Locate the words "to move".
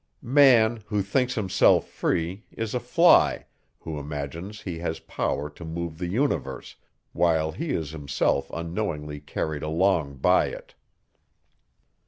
5.51-5.99